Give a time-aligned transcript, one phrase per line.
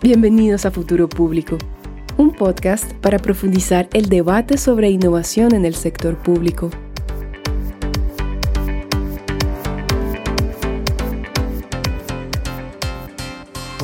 [0.00, 1.58] Bienvenidos a Futuro Público,
[2.16, 6.70] un podcast para profundizar el debate sobre innovación en el sector público.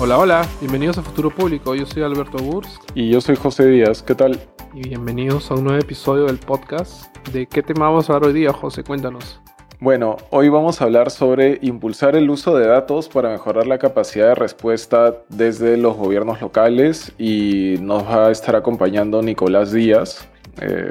[0.01, 1.75] Hola, hola, bienvenidos a Futuro Público.
[1.75, 2.79] Yo soy Alberto Burs.
[2.95, 4.41] Y yo soy José Díaz, ¿qué tal?
[4.73, 7.13] Y bienvenidos a un nuevo episodio del podcast.
[7.33, 8.85] ¿De qué tema vamos a hablar hoy día, José?
[8.85, 9.41] Cuéntanos.
[9.85, 14.29] Bueno, hoy vamos a hablar sobre impulsar el uso de datos para mejorar la capacidad
[14.29, 20.27] de respuesta desde los gobiernos locales y nos va a estar acompañando Nicolás Díaz
[20.63, 20.89] eh,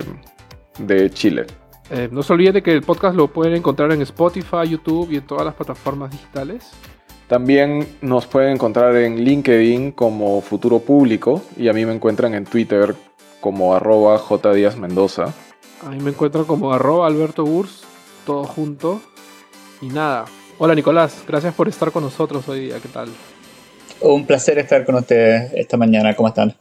[0.78, 1.48] de Chile.
[1.90, 5.16] Eh, no se olviden de que el podcast lo pueden encontrar en Spotify, YouTube y
[5.16, 6.70] en todas las plataformas digitales.
[7.28, 12.46] También nos pueden encontrar en LinkedIn como Futuro Público y a mí me encuentran en
[12.46, 12.94] Twitter
[13.42, 14.22] como arroba
[14.80, 15.34] Mendoza.
[15.84, 17.44] A mí me encuentran como arroba Alberto
[18.26, 19.02] todo junto.
[19.82, 20.26] Y nada.
[20.58, 22.80] Hola Nicolás, gracias por estar con nosotros hoy día.
[22.82, 23.10] ¿Qué tal?
[24.02, 26.16] Un placer estar con ustedes esta mañana.
[26.16, 26.54] ¿Cómo están?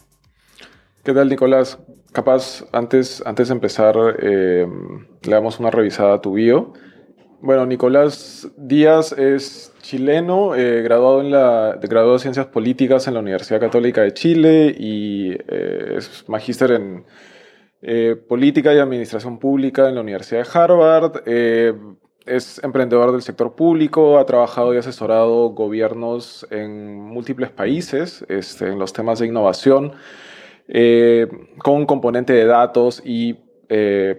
[1.03, 1.79] ¿Qué tal Nicolás?
[2.13, 4.67] Capaz, antes, antes de empezar, eh,
[5.23, 6.73] le damos una revisada a tu bio.
[7.41, 13.21] Bueno, Nicolás Díaz es chileno, eh, graduado en la graduado de Ciencias Políticas en la
[13.21, 17.05] Universidad Católica de Chile y eh, es magíster en
[17.85, 21.23] eh, política y Administración Pública en la Universidad de Harvard.
[21.27, 21.75] Eh,
[22.25, 28.79] es emprendedor del sector público, ha trabajado y asesorado gobiernos en múltiples países este, en
[28.79, 29.95] los temas de innovación,
[30.69, 31.27] eh,
[31.59, 33.35] con componente de datos y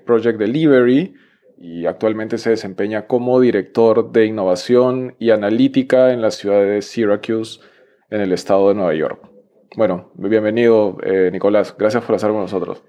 [0.06, 1.14] Project Delivery,
[1.60, 7.62] y actualmente se desempeña como director de innovación y analítica en la ciudad de Syracuse,
[8.10, 9.30] en el estado de Nueva York.
[9.78, 10.98] Bueno, bienvenido,
[11.32, 11.76] Nicolás.
[11.78, 12.84] Gracias por estar con nosotros.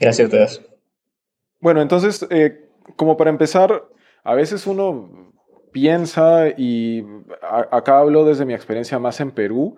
[0.00, 0.62] Gracias a ustedes.
[1.60, 3.88] Bueno, entonces, eh, como para empezar,
[4.24, 5.32] a veces uno
[5.72, 7.04] piensa, y
[7.70, 9.76] acá hablo desde mi experiencia más en Perú,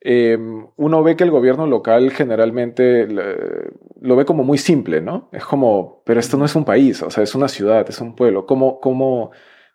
[0.00, 5.28] em, uno ve que el gobierno local generalmente lo ve como muy simple, ¿no?
[5.32, 8.14] Es como, pero esto no es un país, o sea, es una ciudad, es un
[8.14, 9.32] pueblo, ¿cómo, cómo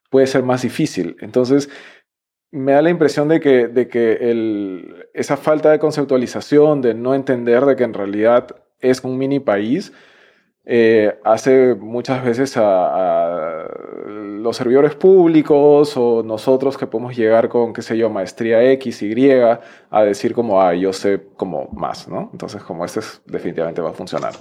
[0.09, 1.17] puede ser más difícil?
[1.19, 1.69] Entonces,
[2.51, 7.15] me da la impresión de que, de que el, esa falta de conceptualización, de no
[7.15, 9.91] entender de que en realidad es un mini país,
[10.65, 13.67] eh, hace muchas veces a,
[14.05, 19.31] los servidores públicos o nosotros que podemos llegar con, qué sé yo, maestría X, Y,
[19.31, 22.29] a decir como, ah, yo sé como más, ¿no?
[22.31, 24.33] Entonces, como este definitivamente va a funcionar.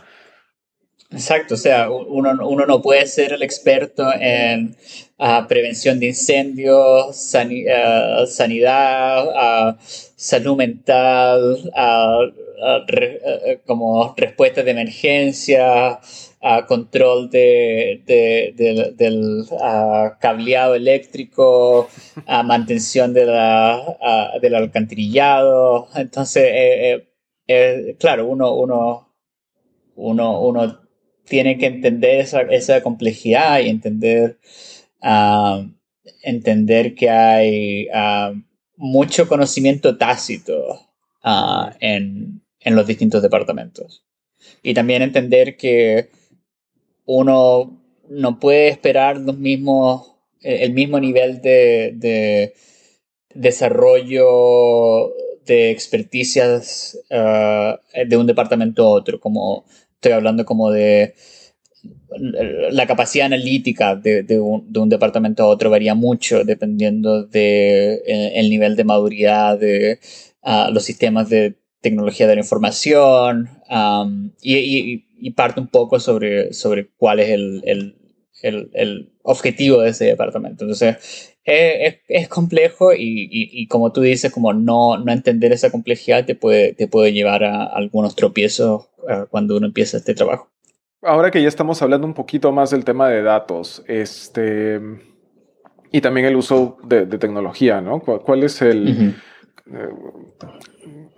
[1.13, 4.75] Exacto, o sea, uno, uno no puede ser el experto en
[5.19, 9.77] uh, prevención de incendios, uh, sanidad, uh,
[10.17, 11.71] salud mental,
[13.67, 15.99] como respuestas de emergencia,
[16.67, 19.45] control de, de, del
[20.21, 21.89] cableado eléctrico,
[22.45, 23.83] mantención de la,
[24.41, 25.89] del alcantarillado.
[25.95, 27.09] Entonces, eh, eh,
[27.49, 29.09] eh, claro, uno, uno,
[29.97, 30.82] uno, uno
[31.27, 34.39] tiene que entender esa, esa complejidad y entender,
[35.03, 35.67] uh,
[36.23, 38.39] entender que hay uh,
[38.77, 40.81] mucho conocimiento tácito
[41.25, 44.05] uh, en, en, los distintos departamentos.
[44.63, 46.09] Y también entender que
[47.05, 52.55] uno no puede esperar los mismos, el mismo nivel de, de
[53.35, 55.13] desarrollo
[55.47, 59.65] de experticias de un departamento a otro, como
[60.03, 61.15] estoy hablando como de
[62.71, 68.33] la capacidad analítica de, un, de, un, departamento a otro varía mucho dependiendo de, eh,
[68.35, 69.99] el nivel de maduridad de
[70.43, 73.49] uh, los sistemas de tecnología de la información
[74.41, 80.05] y, y, parte un poco sobre, sobre cuál es el, el, el objetivo de ese
[80.05, 80.65] departamento.
[80.65, 86.25] Entonces, es, es, complejo y, y, como tú dices, como no, no entender esa complejidad
[86.25, 90.49] te puede, te puede llevar a algunos tropiezos uh, cuando uno empieza este trabajo.
[91.03, 94.81] Ahora que ya estamos hablando un poquito más del tema de datos, este,
[95.91, 98.01] y también el uso de, tecnología, ¿no?
[98.01, 99.17] ¿Cuál, es el...
[99.67, 99.89] Eh,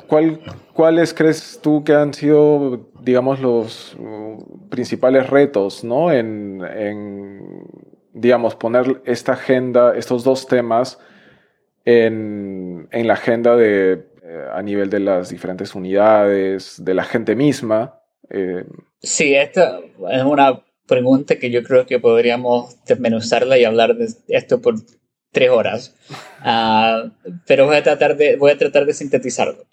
[0.09, 0.41] ¿cuál,
[0.73, 6.11] ¿Cuáles crees tú que han sido, digamos, los uh, principales retos, ¿no?
[6.11, 7.65] En, en,
[8.15, 10.99] digamos, poner esta agenda, estos dos temas
[11.85, 17.37] en, en la agenda de, eh, a nivel de las diferentes unidades, de la gente
[17.37, 18.01] misma.
[18.31, 18.65] Eh,
[19.03, 19.81] sí, esta
[20.11, 24.77] es una pregunta que yo creo que podríamos desmenuzarla y hablar de esto por
[25.33, 25.95] tres horas.
[26.41, 27.11] Uh,
[27.47, 29.67] pero voy a tratar de, voy a tratar de sintetizarlo.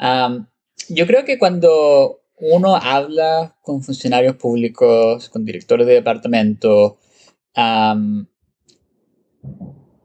[0.00, 0.46] um,
[0.88, 6.98] yo creo que cuando uno habla con funcionarios públicos, con directores de departamento,
[7.58, 8.26] um,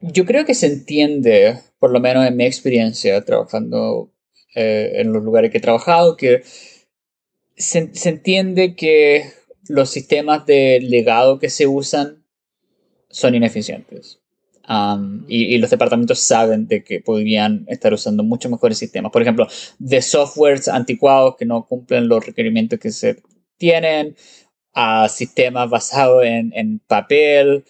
[0.01, 4.11] yo creo que se entiende, por lo menos en mi experiencia trabajando
[4.55, 6.43] eh, en los lugares que he trabajado, que
[7.55, 9.31] se, entiende que
[9.67, 12.23] los sistemas de legado que se usan
[13.09, 14.19] son ineficientes.
[15.27, 19.11] y, los departamentos saben de que podrían estar usando mucho mejores sistemas.
[19.11, 19.47] Por ejemplo,
[19.79, 23.21] de softwares anticuados que no cumplen los requerimientos que se
[23.57, 24.15] tienen,
[24.73, 27.63] a sistemas basados en, papel,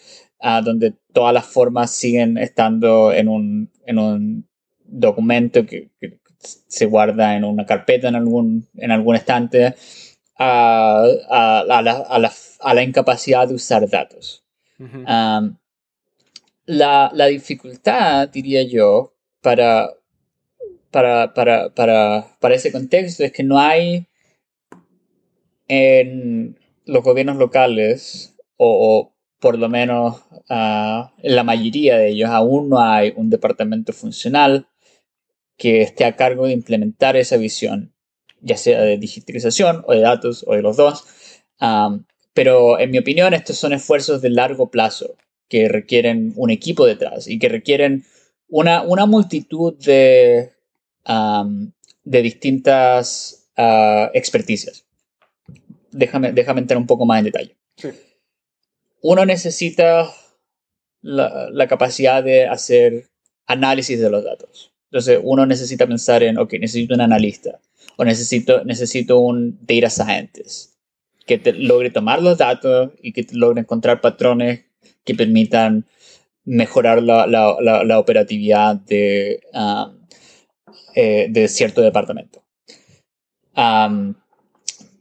[0.63, 4.47] donde todas las formas siguen estando en un, en un
[4.85, 5.89] documento que,
[6.43, 9.75] se guarda en una carpeta en algún, en algún estante,
[10.37, 14.43] a, la, incapacidad de usar datos.
[16.65, 19.89] la, dificultad, diría yo, para,
[20.91, 24.05] para, para, para, ese contexto es que no hay
[25.67, 32.79] en los gobiernos locales, o, por lo menos en la mayoría de ellos, aún no
[32.79, 34.67] hay un departamento funcional
[35.57, 37.93] que esté a cargo de implementar esa visión,
[38.41, 41.05] ya sea de digitalización o de datos o de los dos.
[42.33, 45.15] pero en mi opinión, estos son esfuerzos de largo plazo
[45.49, 48.05] que requieren un equipo detrás y que requieren
[48.47, 50.51] una, una multitud de,
[52.03, 54.85] de distintas uh, experticias.
[55.93, 57.55] Déjame, déjame entrar un poco más en detalle.
[59.01, 60.09] Uno necesita
[61.01, 63.09] la, la capacidad de hacer
[63.47, 64.73] análisis de los datos.
[64.91, 67.59] Entonces uno necesita pensar en, ok, necesito un analista
[67.97, 70.73] o necesito, necesito un data scientist
[71.25, 74.65] que te logre tomar los datos y que te logre encontrar patrones
[75.03, 75.85] que permitan
[76.45, 79.97] mejorar la, la, la, operatividad de, um,
[80.95, 82.43] eh, de cierto departamento.
[83.55, 84.13] Um,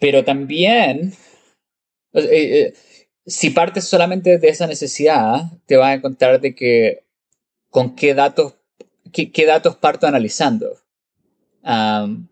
[0.02, 1.12] pero también,
[2.12, 2.74] eh, eh,
[3.24, 7.04] si partes solamente de esa necesidad, te vas a encontrar de que
[7.70, 8.54] con qué datos
[9.12, 10.76] qué, datos parto analizando.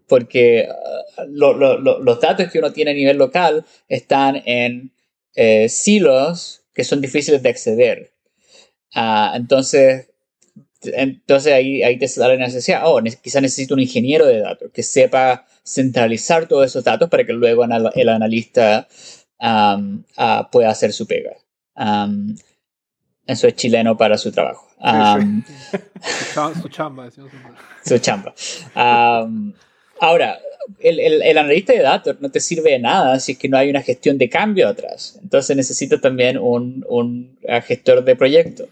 [0.08, 4.90] porque uh, los datos que uno tiene a nivel local están en
[5.36, 8.12] eh, silos que son difíciles de acceder.
[8.96, 10.09] Ah, entonces,
[10.82, 14.82] entonces ahí, ahí te sale la necesidad, oh, quizás necesito un ingeniero de datos que
[14.82, 18.88] sepa centralizar todos esos datos para que luego el analista
[19.38, 21.36] ah, pueda hacer su pega.
[23.26, 24.70] eso es chileno para su trabajo
[26.62, 27.10] su chamba,
[27.84, 28.34] Su chamba.
[30.00, 30.38] ahora,
[30.78, 33.82] el, analista de datos no te sirve de nada si es que no hay una
[33.82, 35.18] gestión de cambio atrás.
[35.22, 38.68] Entonces necesito también un, gestor de proyecto.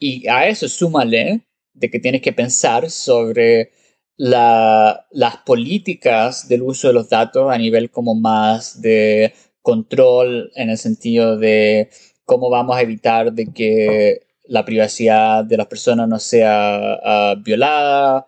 [0.00, 1.42] Y a eso súmale
[1.74, 3.70] de que tienes que pensar sobre
[4.16, 9.32] las políticas del uso de los datos a nivel como más de
[9.62, 11.90] control en el sentido de
[12.24, 18.26] cómo vamos a evitar de que la privacidad de las personas no sea ah, violada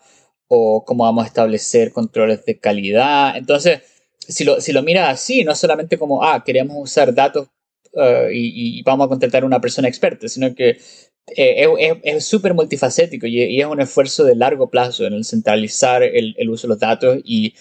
[0.48, 3.36] o cómo vamos a establecer controles de calidad.
[3.36, 3.80] Entonces,
[4.18, 7.48] si lo, si lo miras así, no solamente como, ah, queremos usar datos
[7.96, 10.78] ah, y, vamos a contratar a una persona experta, sino que
[11.26, 16.34] eh, es súper multifacético y, es un esfuerzo de largo plazo en el centralizar el,
[16.36, 17.54] el uso de los datos y,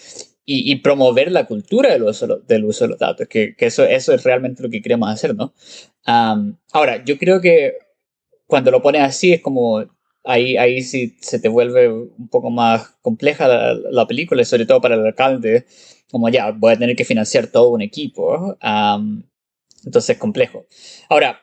[0.44, 4.12] y, promover la cultura del uso, del uso de los datos, que, que, eso, eso
[4.12, 5.54] es realmente lo que queremos hacer, ¿no?
[6.04, 7.74] ahora, yo creo que
[8.46, 9.84] cuando lo pones así es como
[10.24, 14.96] ahí, ahí sí se te vuelve un poco más compleja la, película, sobre todo para
[14.96, 15.64] el alcalde,
[16.10, 18.58] como ya, voy a tener que financiar todo un equipo.
[19.84, 20.66] entonces es complejo.
[21.08, 21.40] Ahora,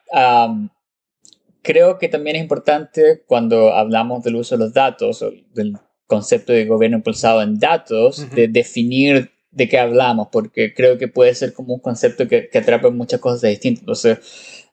[1.70, 6.52] creo que también es importante cuando hablamos del uso de los datos, o del concepto
[6.52, 11.54] de gobierno impulsado en datos, de definir de qué hablamos, porque creo que puede ser
[11.54, 13.82] como un concepto que, que atrapa muchas cosas distintas.
[13.82, 14.66] Entonces,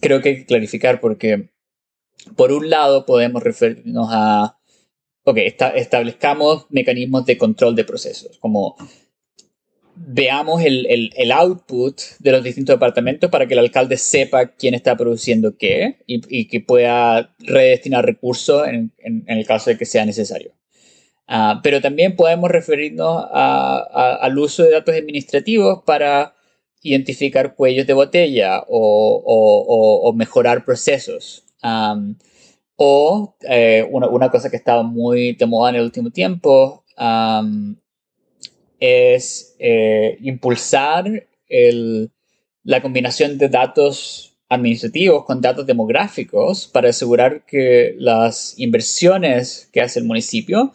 [0.00, 1.50] creo que hay que clarificar porque
[2.36, 4.56] por un lado, podemos referirnos a,
[5.24, 5.38] ok,
[5.74, 8.76] establezcamos mecanismos de control de procesos, como
[9.94, 14.96] veamos el, el, output de los distintos departamentos para que el alcalde sepa quién está
[14.96, 20.52] produciendo qué y, que pueda redestinar recursos en, en, el caso de que sea necesario.
[21.28, 26.34] Ah, pero también podemos referirnos al uso de datos administrativos para
[26.82, 31.44] identificar cuellos de botella o, o, mejorar procesos
[32.76, 36.84] o eh, una, cosa que estaba muy de moda en el último tiempo
[38.82, 41.28] es eh, impulsar
[42.64, 50.00] la combinación de datos administrativos con datos demográficos para asegurar que las inversiones que hace
[50.00, 50.72] el municipio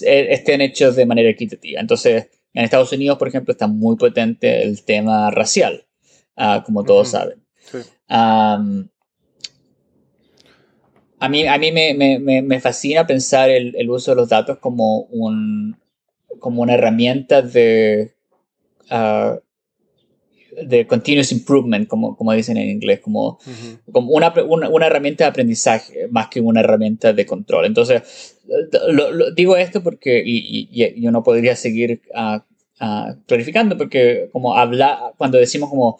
[0.00, 1.80] eh, estén hechas de manera equitativa.
[1.80, 5.86] Entonces, en Estados Unidos, por ejemplo, está muy potente el tema racial,
[6.36, 7.40] ah, como todos saben.
[8.08, 8.58] a
[11.28, 15.02] mí, a mí me, me, me fascina pensar el, el, uso de los datos como,
[15.02, 15.76] un,
[16.38, 18.14] como una herramienta de,
[18.90, 19.38] uh,
[20.62, 23.38] de continuous improvement, como, como dicen en inglés, como,
[23.92, 27.66] como una, una, una, herramienta de aprendizaje más que una herramienta de control.
[27.66, 28.38] Entonces,
[28.88, 32.36] lo, digo esto porque, y, y, yo no podría seguir uh,
[32.84, 35.98] uh, clarificando, porque como habla, cuando decimos como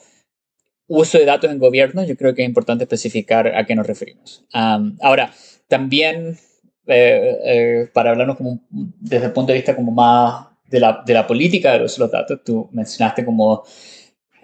[0.87, 4.45] uso de datos en gobierno, yo creo que es importante especificar a qué nos referimos.
[4.55, 5.33] Um, ahora,
[5.69, 6.39] también
[6.87, 11.15] eh, eh, para hablarnos como desde el punto de vista como más de la, de
[11.15, 13.65] la política de los datos, tú mencionaste como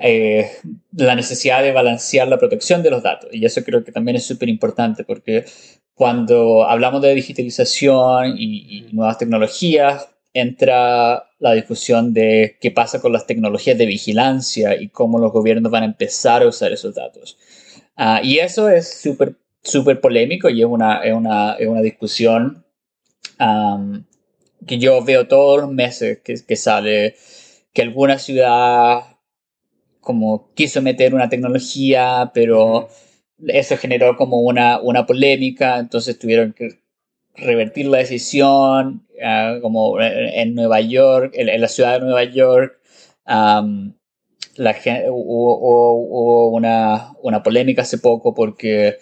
[0.02, 0.50] eh,
[0.92, 3.28] la necesidad de balancear la protección de los datos.
[3.32, 5.44] Y eso creo que también es súper importante porque
[5.94, 13.26] cuando hablamos de digitalización y, nuevas tecnologías, entra la discusión de qué pasa con las
[13.26, 17.36] tecnologías de vigilancia y cómo los gobiernos van a empezar a usar esos datos.
[17.98, 22.64] Uh, y eso es súper súper polémico y es una, es una, es una discusión
[23.38, 24.04] um,
[24.66, 27.16] que yo veo todos los meses que, que sale
[27.72, 29.04] que alguna ciudad
[30.00, 32.88] como quiso meter una tecnología, pero
[33.46, 36.80] eso generó como una, una polémica, entonces tuvieron que
[37.36, 42.78] revertir la decisión, uh, como en Nueva York, en, la ciudad de Nueva York,
[43.26, 43.94] um,
[44.56, 44.76] la,
[45.10, 48.98] hubo, hubo, una, una, polémica hace poco porque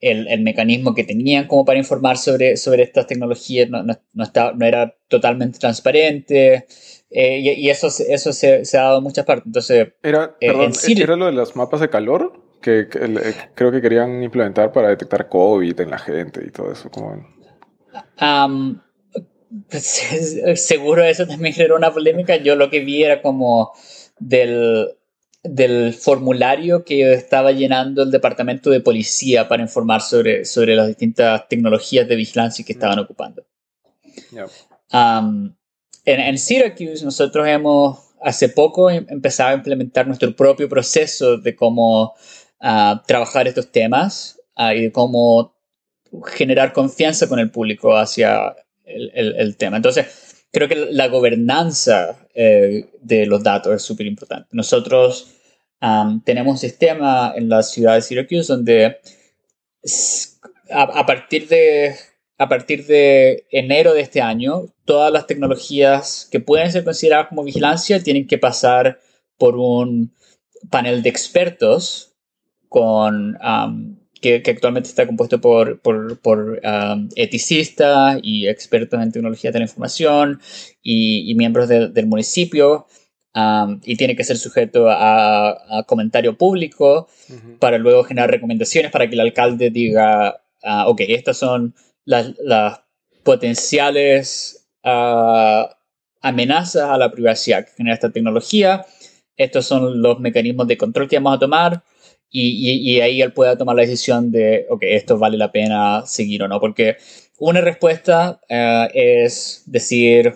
[0.00, 4.24] el, el, mecanismo que tenían como para informar sobre, sobre estas tecnologías no, no, no,
[4.24, 6.66] estaba, no era totalmente transparente.
[7.10, 9.46] Eh, y, eso, eso se, se, ha dado en muchas partes.
[9.46, 12.44] Entonces, era, eh, perdón, ¿era lo de los mapas de calor?
[12.60, 16.90] Que, eh, creo que querían implementar para detectar COVID en la gente y todo eso.
[16.90, 17.26] Como...
[18.20, 18.80] Um,
[20.56, 22.36] seguro eso también generó una polémica.
[22.36, 23.72] Yo lo que vi era como
[24.18, 24.97] del,
[25.42, 31.48] del formulario que estaba llenando el departamento de policía para informar sobre, sobre las distintas
[31.48, 33.44] tecnologías de vigilancia que estaban ocupando.
[34.92, 35.54] Um,
[36.04, 42.14] en, Syracuse nosotros hemos hace poco em, empezado a implementar nuestro propio proceso de cómo
[42.60, 45.54] uh, trabajar estos temas uh, y de cómo
[46.26, 49.76] generar confianza con el público hacia el, el, el tema.
[49.76, 54.48] Entonces, creo que la gobernanza eh, de los datos es súper importante.
[54.52, 55.34] Nosotros
[56.24, 58.96] tenemos un sistema en la ciudad de Syracuse donde
[60.72, 61.94] a, a partir de
[62.38, 67.42] a partir de enero de este año, todas las tecnologías que pueden ser consideradas como
[67.42, 69.00] vigilancia tienen que pasar
[69.36, 70.14] por un
[70.70, 72.14] panel de expertos
[72.68, 73.36] con,
[74.20, 79.64] que, actualmente está compuesto por, por, por um, eticistas y expertos en tecnología de la
[79.64, 80.40] información
[80.82, 82.86] y, miembros del municipio.
[83.34, 87.08] Um, y tiene que ser sujeto a, comentario público
[87.60, 92.32] para luego generar recomendaciones para que el alcalde diga, uh, ok, estas son las,
[93.22, 95.76] potenciales ah,
[96.22, 98.86] amenazas a la privacidad que genera esta tecnología.
[99.36, 101.82] Estos son los mecanismos de control que vamos a tomar
[102.30, 106.42] y, y, ahí él pueda tomar la decisión de, ok, esto vale la pena seguir
[106.42, 106.60] o no.
[106.60, 106.96] Porque
[107.38, 110.34] una respuesta ah, es decir,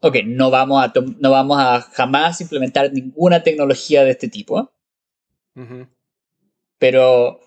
[0.00, 4.72] ok, no vamos, a no vamos a jamás implementar ninguna tecnología de este tipo.
[6.78, 7.40] Pero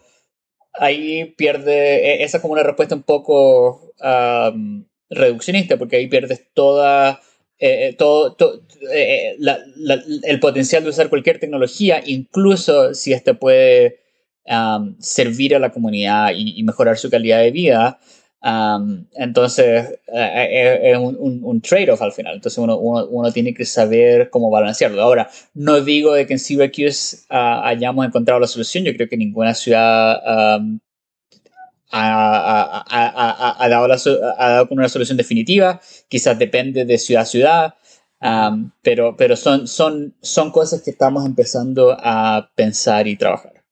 [0.74, 3.94] ahí pierde, e, esa es como una respuesta un poco
[5.10, 7.22] reduccionista, porque ahí pierdes toda,
[7.64, 8.36] eh, eh, todo,
[8.92, 9.38] eh,
[10.24, 14.00] el potencial de usar cualquier tecnología, incluso si ésta puede
[14.98, 18.00] servir a la comunidad y, mejorar su calidad de vida.
[19.16, 22.34] entonces es un, trade-off al final.
[22.34, 25.00] Entonces uno, uno, tiene que saber cómo balancearlo.
[25.00, 28.84] Ahora, no digo de que en Syracuse uh, hayamos encontrado la solución.
[28.86, 30.60] Yo creo que ninguna ciudad
[31.92, 35.80] ha, dado dado con una solución definitiva.
[36.08, 37.76] Quizás depende de ciudad a ciudad.
[38.82, 43.64] pero pero son, son, son cosas que estamos empezando a pensar y trabajar.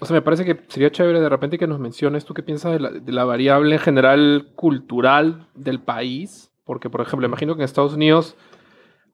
[0.00, 2.72] O sea, me parece que sería chévere de repente que nos menciones tú qué piensas
[2.72, 6.50] de la, de la variable general cultural del país.
[6.64, 8.36] Porque, por ejemplo, imagino que en Estados Unidos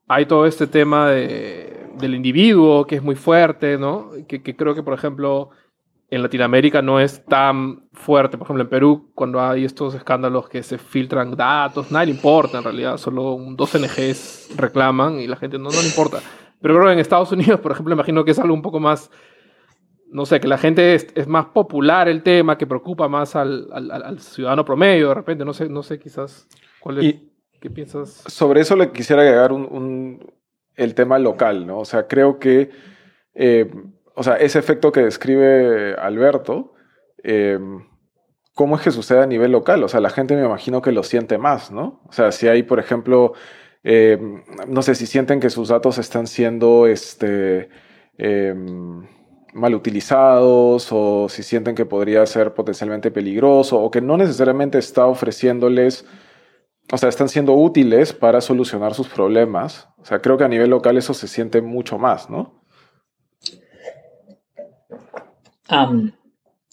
[0.07, 4.11] hay todo este tema de, del individuo que es muy fuerte, ¿no?
[4.27, 5.49] Que, que, creo que, por ejemplo,
[6.09, 8.37] en Latinoamérica no es tan fuerte.
[8.37, 12.59] Por ejemplo, en Perú, cuando hay estos escándalos que se filtran datos, nadie le importa
[12.59, 12.97] en realidad.
[12.97, 16.19] Solo dos NGs reclaman y la gente no, no le importa.
[16.61, 19.11] Pero creo que en Estados Unidos, por ejemplo, imagino que es algo un poco más
[20.09, 24.19] no sé, que la gente es, más popular el tema, que preocupa más al, al,
[24.19, 26.47] ciudadano promedio de repente, no sé, no sé quizás
[26.79, 27.15] cuál es,
[27.59, 28.23] qué piensas.
[28.27, 30.33] Sobre eso le quisiera agregar un,
[30.75, 31.79] el tema local, ¿no?
[31.79, 32.69] O sea, creo que,
[33.33, 33.69] eh,
[34.19, 36.73] o sea, ese efecto que describe Alberto
[37.23, 37.85] em,
[38.55, 39.83] ¿cómo es que sucede a nivel local?
[39.83, 42.01] O sea, la gente me imagino que lo siente más, ¿no?
[42.09, 43.33] O sea, si hay, por ejemplo,
[43.83, 47.69] em, no sé, si sienten que sus datos están siendo este,
[48.17, 49.07] em,
[49.53, 55.05] mal utilizados o si sienten que podría ser potencialmente peligroso o que no necesariamente está
[55.05, 56.05] ofreciéndoles,
[56.91, 59.89] o sea, están siendo útiles para solucionar sus problemas.
[59.99, 62.56] O sea, creo que a nivel local eso se siente mucho más, ¿no?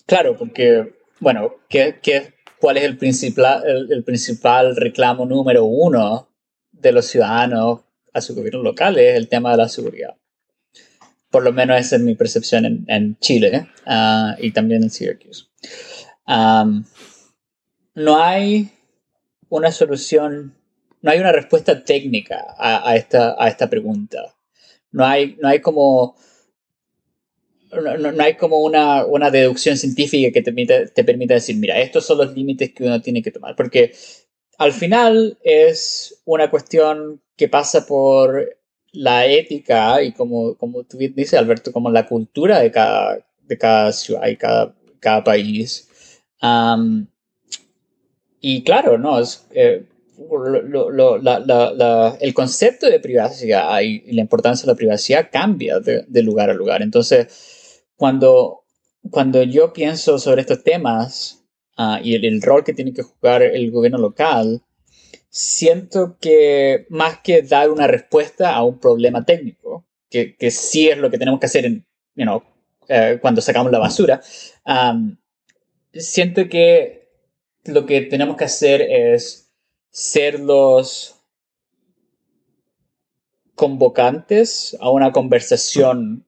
[0.07, 1.99] Claro, porque, bueno, ¿qué,
[2.59, 6.29] cuál es el principal, el, principal reclamo número uno
[6.73, 7.81] de los ciudadanos
[8.13, 8.99] a su gobierno local?
[8.99, 10.17] Es el tema de la seguridad.
[11.31, 15.47] Por lo menos esa es mi percepción en, Chile ah, y también en Syracuse.
[16.27, 18.71] no hay
[19.49, 20.55] una solución,
[21.03, 24.35] no hay una respuesta técnica a, esta, a esta pregunta.
[24.93, 26.17] No hay, no hay como
[27.81, 32.07] no, hay como una, una, deducción científica que te permita, te permita decir, mira, estos
[32.07, 33.57] son los límites que uno tiene que tomar.
[33.57, 33.93] Porque
[34.59, 38.59] al final es una cuestión que pasa por
[38.93, 43.93] la ética y como, como tú dices, Alberto, como la cultura de cada, de cada
[43.93, 45.89] ciudad y cada, cada país.
[48.41, 49.19] y claro, ¿no?
[49.19, 49.85] Es, eh,
[52.21, 56.83] el concepto de privacidad y, la importancia de la privacidad cambia de lugar a lugar.
[56.83, 57.54] Entonces,
[57.97, 58.65] cuando,
[59.11, 61.45] cuando yo pienso sobre estos temas
[61.77, 64.63] ah, y el, rol que tiene que jugar el gobierno local,
[65.29, 70.99] siento que más que dar una respuesta a un problema técnico, que, que sí es
[70.99, 72.43] lo que tenemos que hacer en, you
[72.89, 74.21] eh, cuando sacamos la basura,
[75.93, 77.09] siento que
[77.65, 79.51] lo que tenemos que hacer es
[79.91, 81.17] ser los
[83.55, 86.27] convocantes a una conversación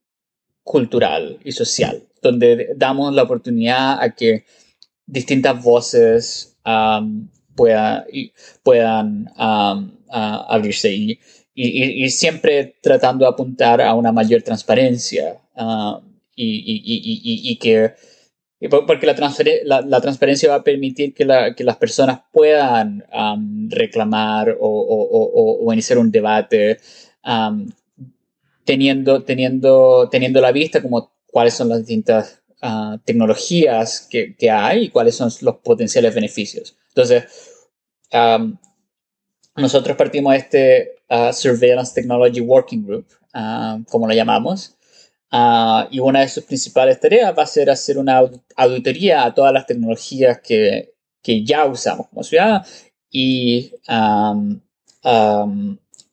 [0.67, 4.45] cultural y social, donde damos la oportunidad a que
[5.07, 6.57] distintas voces
[7.55, 9.31] puedan
[10.09, 11.21] abrirse y,
[11.55, 15.41] y, siempre tratando de apuntar a una mayor transparencia
[16.35, 17.95] y, que
[18.59, 23.05] porque la, la, transparencia va a permitir que, que las personas puedan
[23.69, 26.81] reclamar o, o, iniciar un debate
[28.67, 34.85] teniendo, teniendo, teniendo la vista como cuáles son las distintas ah, tecnologías que, que, hay
[34.85, 36.77] y cuáles son los potenciales beneficios.
[36.89, 37.25] Entonces,
[39.57, 44.77] nosotros partimos de este ah, Surveillance Technology Working Group, ah, como lo llamamos,
[45.91, 48.23] y una de sus principales tareas va a ser hacer una
[48.57, 52.67] auditoría a todas las tecnologías que, que ya usamos como ciudad
[53.11, 53.73] y,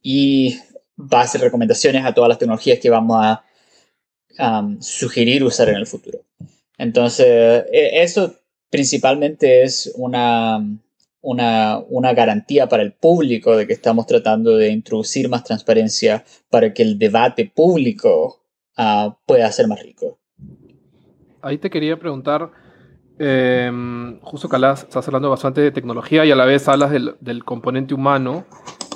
[0.01, 0.59] y
[1.11, 3.43] va a recomendaciones a todas las tecnologías que vamos a
[4.79, 6.19] sugerir usar en el futuro.
[6.77, 8.35] Entonces, e, eso
[8.69, 10.59] principalmente es una,
[11.21, 16.81] una, garantía para el público de que estamos tratando de introducir más transparencia para que
[16.81, 18.41] el debate público
[18.75, 20.17] ah, pueda ser más rico.
[21.41, 22.49] Ahí te quería preguntar,
[23.19, 27.43] em, justo que estás hablando bastante de tecnología y a la vez hablas del, del
[27.43, 28.45] componente humano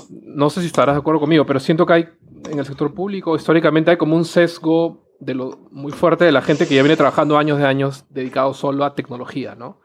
[0.09, 2.09] no sé si estarás de acuerdo conmigo, pero siento que hay
[2.49, 6.41] en el sector público, históricamente hay como un sesgo de lo muy fuerte de la
[6.41, 9.79] gente que ya viene trabajando años de años dedicado solo a tecnología, ¿no?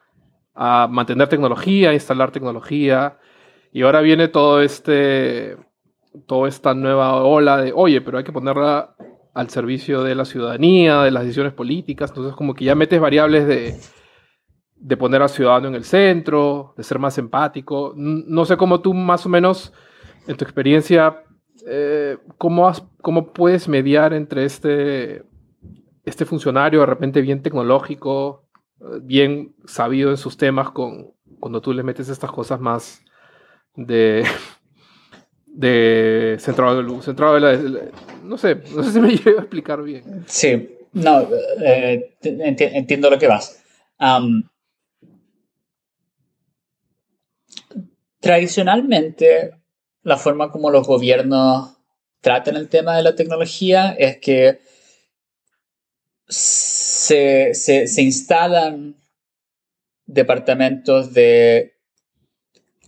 [0.54, 3.18] A mantener tecnología, a instalar tecnología.
[3.72, 5.56] Y ahora viene todo este,
[6.26, 8.94] toda esta nueva ola de, oye, pero hay que ponerla
[9.34, 12.10] al servicio de la ciudadanía, de las decisiones políticas.
[12.10, 13.80] Entonces, como que ya metes variables de,
[14.76, 17.94] de poner al ciudadano en el centro, de ser más empático.
[17.96, 19.72] No sé cómo tú más o menos
[20.26, 21.22] en tu experiencia,
[21.66, 25.22] eh, ¿cómo, ¿cómo puedes mediar entre este,
[26.04, 28.48] este funcionario de repente bien tecnológico,
[28.80, 33.02] eh, bien sabido en sus temas, con, cuando tú le metes estas cosas más
[33.74, 34.24] de,
[35.46, 37.38] de centrado, centrado
[38.24, 40.24] no sé, no sé si me llevo a explicar bien.
[40.26, 41.26] Sí, no,
[41.64, 43.62] eh, entiendo lo que vas.
[48.20, 49.61] tradicionalmente,
[50.02, 51.76] la forma como los gobiernos
[52.20, 54.60] tratan el tema de la tecnología es que
[56.28, 57.52] se,
[57.98, 58.96] instalan
[60.06, 61.74] departamentos de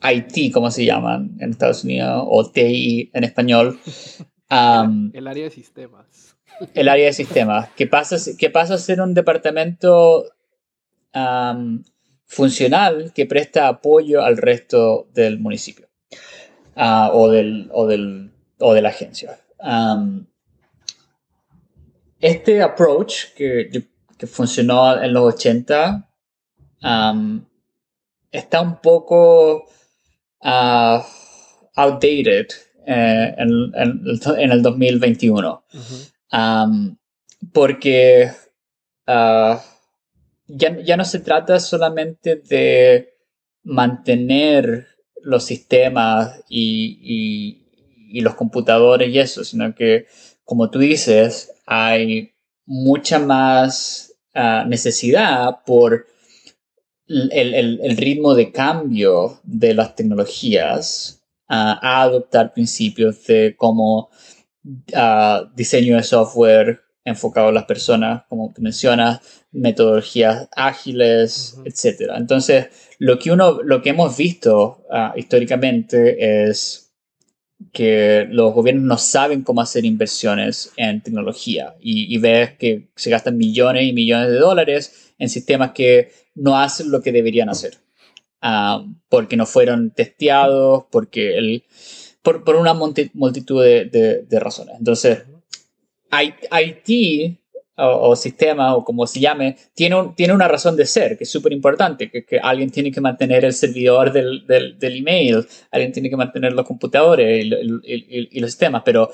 [0.03, 3.79] IT, como se llaman en Estados Unidos, o TI en español.
[4.51, 6.37] el, área de sistemas.
[6.75, 10.27] El área de sistemas, que pasa, que pasa a ser un departamento
[12.27, 15.89] funcional que presta apoyo al resto del municipio.
[16.77, 19.39] Ah, o, del, o, del, o de la agencia.
[22.21, 23.69] este approach que,
[24.19, 26.09] que, funcionó en los 80
[28.33, 29.67] está un poco
[30.43, 31.07] ah,
[31.77, 32.47] outdated
[32.87, 35.65] eh, en, el 2021.
[37.53, 38.31] porque
[39.07, 39.63] ah,
[40.47, 43.15] ya, no se trata solamente de
[43.63, 44.94] mantener
[45.25, 47.61] los sistemas y,
[48.21, 50.07] los computadores y eso, sino que,
[50.45, 52.33] como tú dices, hay
[52.65, 56.07] mucha más ah, necesidad por
[57.09, 64.11] el, ritmo de cambio de las tecnologías a adoptar principios de como
[65.55, 69.21] diseño de software enfocado a las personas, como tú mencionas,
[69.53, 72.13] metodologías ágiles, etc.
[72.17, 76.93] Entonces, lo que, uno, lo que hemos visto ah, históricamente es
[77.73, 83.11] que los gobiernos no saben cómo hacer inversiones en tecnología y, y ves que se
[83.11, 87.79] gastan millones y millones de dólares en sistemas que no hacen lo que deberían hacer.
[88.41, 91.65] Ah, porque no fueron testeados, porque el,
[92.21, 94.77] por, por una multitud de, de, razones.
[94.79, 95.25] Entonces,
[96.23, 97.39] IT
[97.77, 101.31] o, sistema o como se llame, tiene, un, tiene una razón de ser que es
[101.31, 105.93] súper importante, que, que, alguien tiene que mantener el servidor del, del, del, email, alguien
[105.93, 109.11] tiene que mantener los computadores y, y, y, los sistemas, pero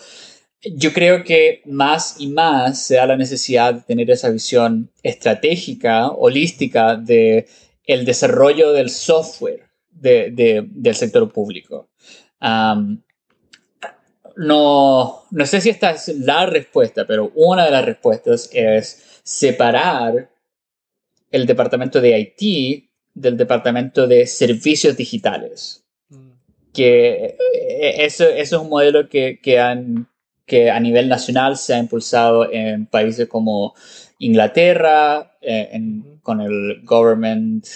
[0.62, 6.08] yo creo que más y más se da la necesidad de tener esa visión estratégica,
[6.10, 7.46] holística de
[7.84, 11.88] el desarrollo del software del sector público.
[14.40, 20.30] No, no sé si esta es la respuesta, pero una de las respuestas es separar
[21.30, 25.84] el departamento de IT del departamento de servicios digitales.
[26.08, 26.30] Mm.
[26.72, 30.08] Que eh, eso, eso es un modelo que, que, han,
[30.46, 33.74] que a nivel nacional se ha impulsado en países como
[34.18, 35.78] Inglaterra, eh,
[36.22, 37.66] con el Government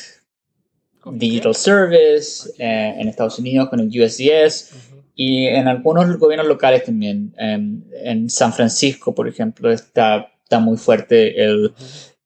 [1.12, 7.34] Digital Service, eh, en Estados Unidos con el USDS y en algunos gobiernos locales también.
[7.38, 11.72] en San Francisco, por ejemplo, está, está muy fuerte el,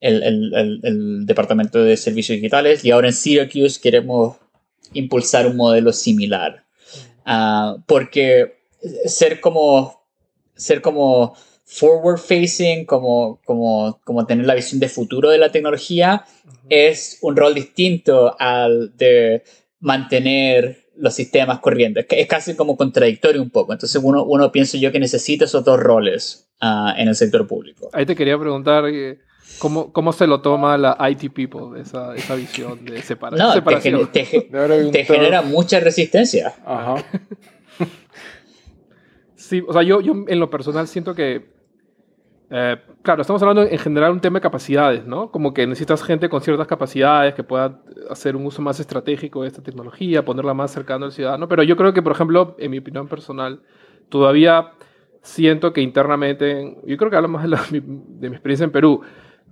[0.00, 4.36] el, el, el, Departamento de Servicios Digitales y ahora en Syracuse queremos
[4.92, 6.64] impulsar un modelo similar.
[7.24, 8.58] Ah, porque
[9.04, 10.02] ser como,
[10.54, 16.24] ser como forward facing, como, como, como tener la visión de futuro de la tecnología,
[16.70, 19.42] es un rol distinto al de
[19.80, 22.06] mantener los sistemas corrientes.
[22.10, 23.72] Es casi como contradictorio un poco.
[23.72, 27.90] Entonces uno, uno piensa yo que necesita esos dos roles uh, en el sector público.
[27.92, 29.18] Ahí te quería preguntar eh,
[29.58, 33.48] cómo, cómo se lo toma la IT people, esa, esa visión de separación.
[33.48, 34.12] No, separación.
[34.12, 34.48] Te,
[34.92, 36.54] te genera mucha resistencia.
[36.64, 37.04] Ajá.
[39.36, 41.57] sí, o sea, yo, yo en lo personal siento que
[42.50, 45.30] eh, claro, estamos hablando en general un tema de capacidades, ¿no?
[45.30, 49.48] Como que necesitas gente con ciertas capacidades que pueda hacer un uso más estratégico de
[49.48, 51.46] esta tecnología, ponerla más cercano al ciudadano.
[51.48, 53.60] Pero yo creo que, por ejemplo, en mi opinión personal,
[54.08, 54.72] todavía
[55.22, 59.02] siento que internamente, yo creo que hablo más de, mi experiencia en Perú,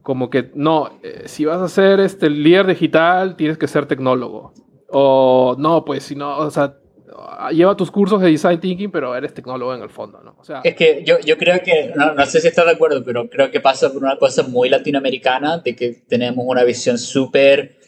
[0.03, 4.53] como que no, eh, si vas a ser este líder digital, tienes que ser tecnólogo.
[4.89, 6.77] O no, pues si no, o sea,
[7.53, 10.37] lleva tus cursos de design thinking, pero eres tecnólogo en el fondo, ¿no?
[10.39, 13.03] O sea, es que yo, yo creo que, no, no, sé si estás de acuerdo,
[13.05, 17.79] pero creo que pasa por una cosa muy latinoamericana, de que tenemos una visión súper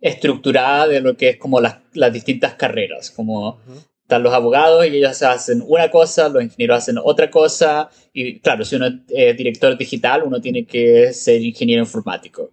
[0.00, 3.60] estructurada de lo que es como las, las distintas carreras, como
[4.02, 8.64] están los abogados y ellos hacen una cosa, los ingenieros hacen otra cosa, y claro,
[8.64, 12.50] si uno es director digital, uno tiene que ser ingeniero informático.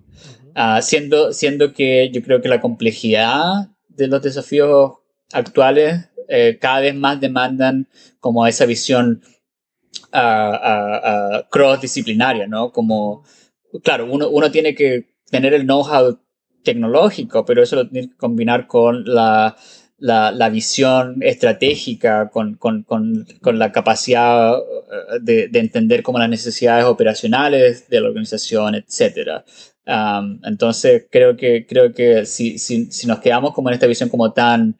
[0.55, 4.93] Uh siendo, siendo que yo creo que la complejidad de los desafíos
[5.31, 7.87] actuales eh, cada vez más demandan
[8.19, 9.21] como esa visión
[10.13, 12.71] uh, cross-disciplinaria, ¿no?
[12.71, 13.23] Como,
[13.83, 16.19] claro, uno, uno tiene que tener el know-how
[16.63, 19.55] tecnológico, pero eso lo tiene que combinar con la,
[19.97, 24.55] la, la visión estratégica, con, con, con, con la capacidad
[25.21, 29.43] de, de, entender como las necesidades operacionales de la organización, etc.
[29.85, 34.09] Um, entonces, creo que, creo que si, si, si, nos quedamos como en esta visión
[34.09, 34.77] como tan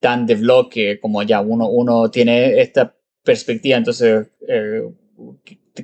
[0.00, 4.88] tan de bloque, como ya uno, uno tiene esta perspectiva, entonces eh,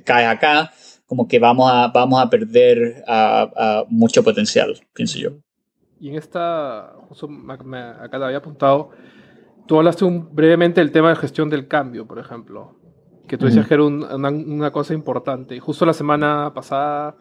[0.03, 0.71] cae acá,
[1.05, 5.31] como que vamos a, vamos a perder a, mucho potencial, pienso yo.
[5.99, 8.89] Y en esta, justo me, acá te había apuntado,
[9.67, 12.75] tú hablaste un, brevemente del tema de gestión del cambio, por ejemplo,
[13.27, 15.55] que tú decías que era una, una, cosa importante.
[15.55, 17.15] Y justo la semana pasada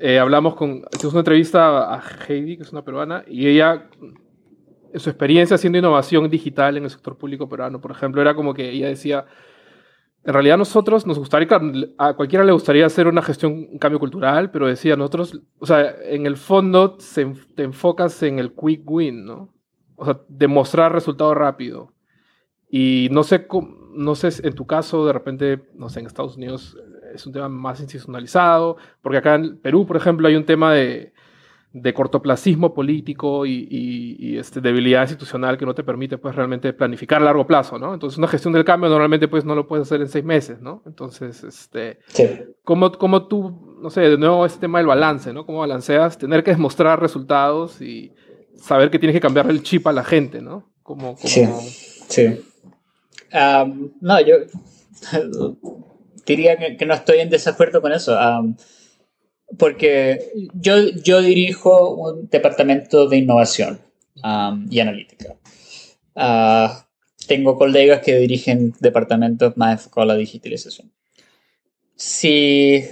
[0.00, 3.88] eh, hablamos con, hicimos una entrevista a Heidi, que es una peruana, y ella
[4.94, 8.70] su experiencia haciendo innovación digital en el sector público peruano, por ejemplo, era como que
[8.70, 9.26] ella decía,
[10.24, 11.48] en realidad nosotros nos gustaría,
[11.98, 15.94] a cualquiera le gustaría hacer una gestión, un cambio cultural, pero decía, nosotros, o sea,
[16.02, 16.98] en el fondo
[17.54, 19.54] te enfocas en el quick win, ¿no?
[19.96, 21.92] O sea, demostrar resultado rápido.
[22.70, 23.46] Y no sé,
[23.94, 26.76] no sé, en tu caso, de repente, no sé, en Estados Unidos
[27.14, 31.12] es un tema más institucionalizado, porque acá en Perú, por ejemplo, hay un tema de,
[31.82, 37.24] de cortoplacismo político y, este, debilidad institucional que no te permite pues realmente planificar a
[37.24, 37.94] largo plazo, ¿no?
[37.94, 40.82] Entonces una gestión del cambio normalmente pues no lo puedes hacer en seis meses, ¿no?
[40.86, 41.98] Entonces, este,
[42.64, 45.46] ¿cómo, ¿cómo, tú, no sé, de nuevo este tema del balance, ¿no?
[45.46, 48.12] ¿Cómo balanceas tener que demostrar resultados y
[48.56, 50.70] saber que tienes que cambiar el chip a la gente, ¿no?
[50.82, 51.44] Como, Sí,
[52.08, 52.40] sí.
[53.32, 54.36] no, yo
[56.26, 58.16] diría que, no estoy en desacuerdo con eso
[59.56, 63.80] porque yo, yo dirijo un departamento de innovación
[64.22, 65.36] um, y analítica.
[66.14, 66.68] Uh,
[67.26, 70.92] tengo colegas que dirigen departamentos más enfocados a la digitalización.
[71.94, 72.84] Si,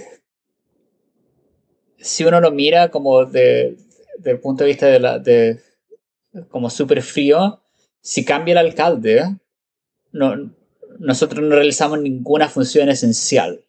[1.97, 3.77] si uno lo mira como de,
[4.17, 5.59] desde el punto de vista de, la, de
[6.49, 7.61] como súper frío,
[8.01, 9.37] si cambia el alcalde,
[10.11, 10.51] no,
[10.99, 13.63] nosotros no realizamos ninguna función esencial.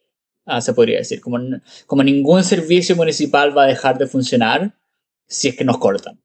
[0.49, 1.21] Ah, se podría decir.
[1.21, 1.39] Como,
[1.87, 4.73] como ningún servicio municipal va a dejar de funcionar
[5.27, 6.19] si es que nos cortan.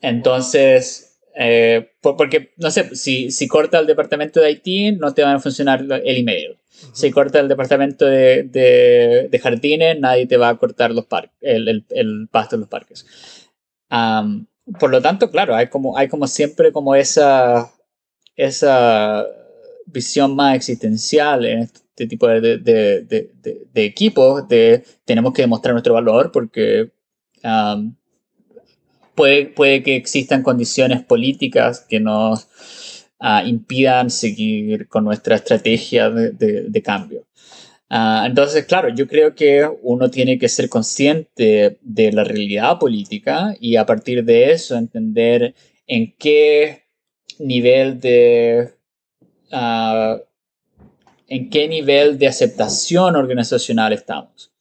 [0.00, 5.34] entonces, eh, porque, no sé, si, si corta el departamento de Haití, no te va
[5.34, 6.56] a funcionar el email.
[6.92, 11.06] Si corta el departamento de, de, de, jardines, nadie te va a cortar los
[11.40, 13.04] el, el, el, pasto en los parques.
[14.78, 17.72] por lo tanto, claro, hay como, hay como siempre como esa,
[18.36, 19.26] esa
[19.92, 26.30] visión más existencial en este tipo de, de, equipos, de tenemos que demostrar nuestro valor
[26.32, 26.90] porque
[29.14, 32.48] puede, puede que existan condiciones políticas que nos
[33.20, 37.26] uh, impidan seguir con nuestra estrategia de, cambio.
[37.90, 43.54] Uh, entonces, claro, yo creo que uno tiene que ser consciente de la realidad política
[43.60, 45.54] y a partir de eso entender
[45.86, 46.84] en qué
[47.38, 48.74] nivel de
[49.52, 50.20] uh,
[51.26, 54.52] en qué nivel de aceptación organizacional estamos.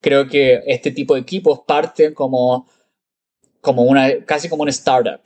[0.00, 2.68] Creo que este tipo de equipos parten como,
[3.60, 5.20] como una, casi como una startup.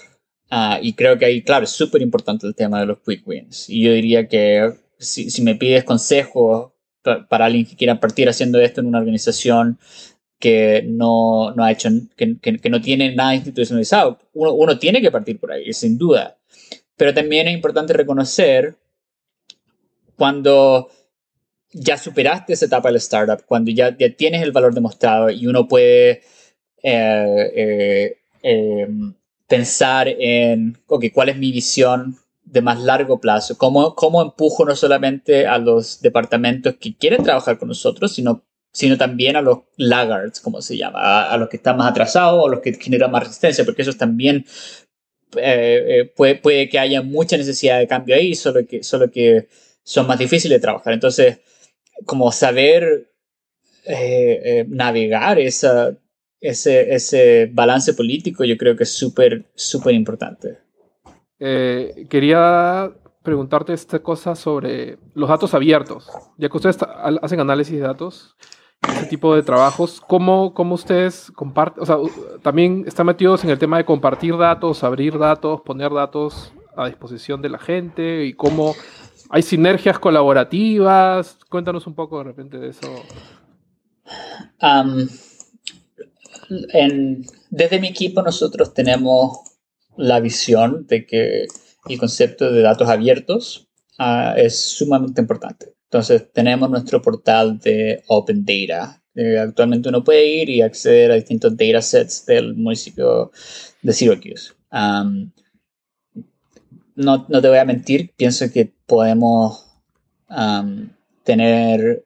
[0.51, 3.71] Uh, y creo que ahí, claro, es súper importante el tema de los quick wins.
[3.71, 6.73] Y yo diría que si, si me pides consejos
[7.03, 9.79] para alguien que quiera partir haciendo esto en una organización
[10.39, 15.01] que no, no ha hecho, que, que, que, no tiene nada institucionalizado, uno, uno tiene
[15.01, 16.39] que partir por ahí, sin duda.
[16.97, 18.77] Pero también es importante reconocer
[20.23, 20.89] cuando
[21.73, 25.67] ya superaste esa etapa del startup, cuando ya, ya tienes el valor demostrado y uno
[25.67, 26.23] puede
[26.81, 28.89] eh, eh, eh,
[29.49, 33.59] pensar en, ok, ¿cuál es mi visión de más largo plazo?
[33.59, 38.97] ¿Cómo, ¿Cómo empujo no solamente a los departamentos que quieren trabajar con nosotros, sino, sino
[38.97, 42.61] también a los laggards, como se llama, a, los que están más atrasados o los
[42.61, 44.47] que generan más resistencia, porque eso también
[45.33, 49.49] puede, puede que haya mucha necesidad de cambio ahí, solo que, solo que
[49.83, 50.93] son más difíciles de trabajar.
[50.93, 51.41] Entonces,
[52.07, 53.11] como saber
[53.85, 55.97] eh, eh, navegar esa,
[56.41, 60.59] ese, ese, balance político, yo creo que es súper, súper importante.
[61.39, 62.93] Eh, quería
[63.23, 66.09] preguntarte esta cosa sobre los datos abiertos.
[66.39, 66.79] Ya que ustedes
[67.23, 68.37] hacen análisis de datos,
[68.89, 71.83] ese tipo de trabajos, ¿cómo, cómo ustedes comparten?
[71.83, 71.97] O sea,
[72.43, 77.43] también están metidos en el tema de compartir datos, abrir datos, poner datos a disposición
[77.43, 78.75] de la gente y cómo
[79.35, 81.39] ¿Hay sinergias colaborativas?
[81.49, 83.03] Cuéntanos un poco de repente de eso.
[87.49, 89.39] desde mi equipo nosotros tenemos
[89.97, 91.47] la visión de que
[91.89, 95.73] el concepto de datos abiertos ah, es sumamente importante.
[95.85, 99.03] Entonces tenemos nuestro portal de Open Data.
[99.15, 103.31] Eh, actualmente uno puede ir y acceder a distintos datasets del municipio
[103.81, 104.53] de Syracuse
[106.95, 109.69] no, te voy a mentir, pienso que podemos
[111.25, 112.05] tener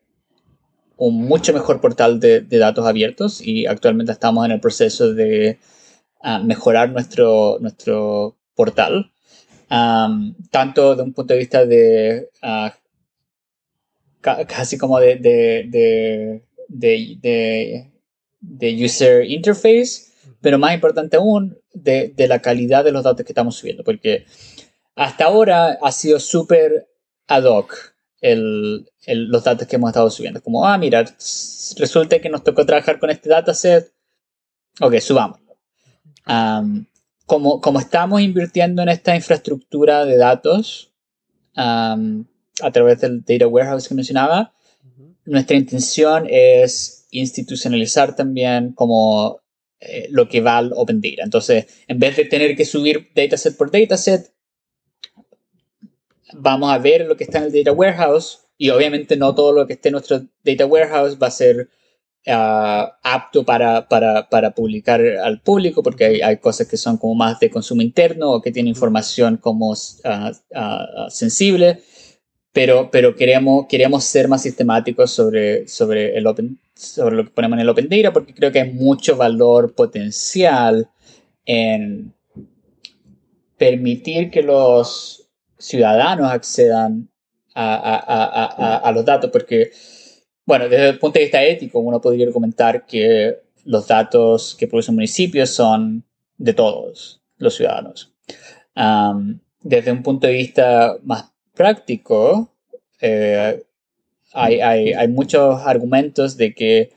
[0.96, 5.58] un mucho mejor portal de, datos abiertos y actualmente estamos en el proceso de
[6.22, 9.12] ah, mejorar nuestro, nuestro portal,
[9.68, 12.74] tanto de un punto de vista de ah,
[14.20, 16.42] casi como de, de,
[18.40, 23.56] de, user interface, pero más importante aún, de, la calidad de los datos que estamos
[23.56, 24.24] subiendo, porque
[24.96, 26.88] hasta ahora ha sido súper
[27.28, 30.42] ad hoc el, los datos que hemos estado subiendo.
[30.42, 31.04] Como, ah, mira,
[31.76, 33.92] resulta que nos tocó trabajar con este dataset.
[34.80, 35.56] Ok, subámoslo.
[37.26, 40.92] como, como estamos invirtiendo en esta infraestructura de datos,
[41.54, 44.54] a través del data warehouse que mencionaba,
[45.24, 49.40] nuestra intención es institucionalizar también como
[49.80, 51.22] eh, lo que va al Open Data.
[51.22, 54.32] Entonces, en vez de tener que subir dataset por dataset,
[56.32, 59.66] vamos a ver lo que está en el Data Warehouse y obviamente no todo lo
[59.66, 61.68] que esté en nuestro Data Warehouse va a ser
[62.26, 67.14] ah, apto para, para, para, publicar al público porque hay, hay, cosas que son como
[67.14, 71.82] más de consumo interno o que tienen información como uh, uh, sensible
[72.56, 77.58] pero, pero queremos, queremos ser más sistemáticos sobre, sobre, el open, sobre lo que ponemos
[77.58, 80.88] en el Open Data porque creo que hay mucho valor potencial
[81.44, 82.14] en
[83.58, 85.25] permitir que los
[85.58, 87.08] ciudadanos accedan
[87.54, 89.70] a, a, a, a, los datos, porque,
[90.44, 94.94] bueno, desde el punto de vista ético, uno podría comentar que los datos que producen
[94.94, 96.04] municipios son
[96.36, 98.12] de todos los ciudadanos.
[99.60, 102.52] Desde un punto de vista más práctico,
[103.00, 103.64] eh,
[104.32, 106.92] hay, hay, hay, muchos argumentos de que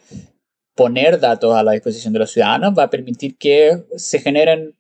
[0.76, 4.76] poner datos a la disposición de los ciudadanos va a permitir que se generen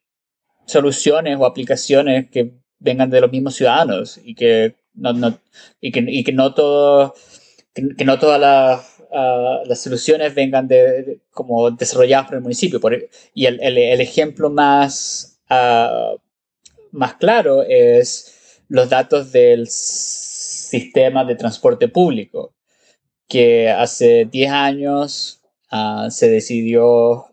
[0.66, 5.40] soluciones o aplicaciones que vengan de los mismos ciudadanos y que no, no
[5.82, 7.14] y que, y que, no todo
[7.74, 12.80] que, no todas las, uh, las soluciones vengan de, como desarrolladas por el municipio.
[12.80, 16.18] Por, y el, el, ejemplo más uh,
[16.92, 22.54] más claro es los datos del sistema de transporte público,
[23.28, 27.28] que hace 10 años uh, se decidió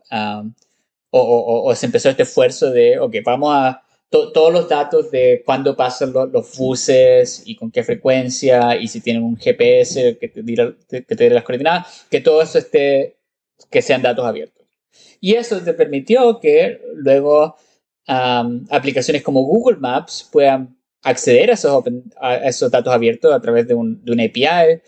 [1.09, 5.75] o, o, se empezó este esfuerzo de, ok, vamos a todos los datos de cuándo
[5.75, 10.73] pasan los buses y con qué frecuencia y si tienen un GPS que te diga,
[10.87, 13.17] que te las coordenadas, que todo eso esté,
[13.69, 14.65] que sean datos abiertos.
[15.19, 17.55] Y eso te permitió que luego
[18.07, 21.83] um, aplicaciones como Google Maps puedan acceder a esos,
[22.19, 24.81] a esos datos abiertos a través de un, de un API.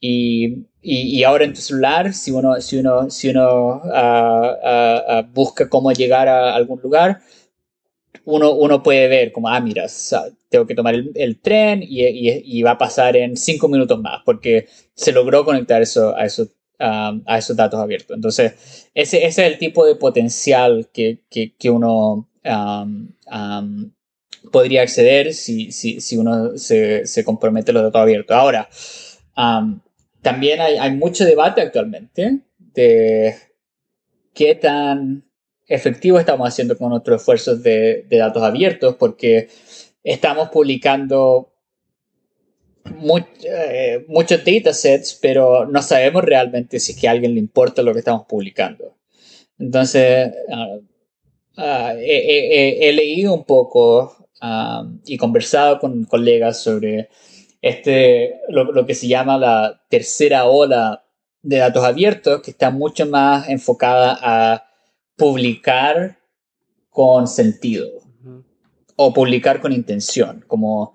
[0.00, 5.20] Y, y, y, ahora en tu celular, si uno, si uno, si uno uh, uh,
[5.20, 7.20] uh, busca cómo llegar a algún lugar,
[8.24, 9.86] uno, uno puede ver como, ah, mira,
[10.48, 14.22] tengo que tomar el, el tren y, y, va a pasar en cinco minutos más,
[14.24, 18.14] porque se logró conectar eso, a, eso, um, a esos datos abiertos.
[18.14, 23.92] Entonces, ese, ese, es el tipo de potencial que, que, que uno um, um,
[24.50, 28.36] podría acceder si, si, si uno se, se, compromete los datos abiertos.
[28.36, 28.68] Ahora,
[30.20, 33.34] también hay, hay, mucho debate actualmente de
[34.34, 35.24] qué tan
[35.72, 39.48] efectivo estamos haciendo con nuestros esfuerzos de, datos abiertos, porque
[40.04, 41.50] estamos publicando
[43.44, 47.92] eh, muchos datasets, pero no sabemos realmente si es que a alguien le importa lo
[47.94, 48.96] que estamos publicando.
[49.58, 50.82] Entonces, uh,
[51.60, 57.08] uh, he, leído un poco um, y conversado con colegas sobre
[57.62, 61.04] este, lo, que se llama la tercera ola
[61.40, 64.71] de datos abiertos, que está mucho más enfocada a
[65.16, 66.18] publicar
[66.90, 67.88] con sentido
[68.96, 70.94] o publicar con intención, como,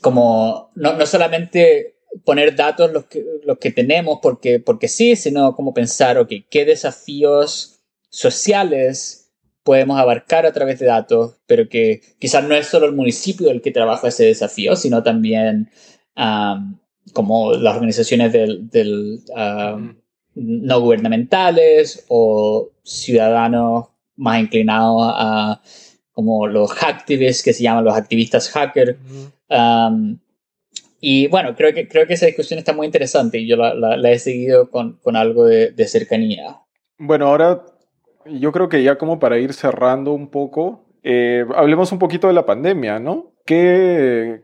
[0.00, 5.54] como no, no solamente poner datos los que, los que tenemos porque, porque sí, sino
[5.54, 9.26] como pensar, ok, ¿qué desafíos sociales
[9.62, 13.60] podemos abarcar a través de datos, pero que quizás no es solo el municipio el
[13.60, 15.70] que trabaja ese desafío, sino también
[16.16, 16.78] um,
[17.12, 19.96] como las organizaciones del, del um,
[20.36, 25.60] no gubernamentales o ciudadanos más inclinados a
[26.12, 28.98] como los hacktivists que se llaman los activistas hacker.
[29.50, 30.18] Um,
[31.00, 33.96] y bueno, creo que, creo que esa discusión está muy interesante y yo la, la,
[33.96, 36.60] la he seguido con, con algo de, de cercanía.
[36.98, 37.64] Bueno, ahora
[38.24, 42.32] yo creo que ya como para ir cerrando un poco, eh, hablemos un poquito de
[42.32, 43.32] la pandemia, ¿no?
[43.44, 44.42] ¿Qué,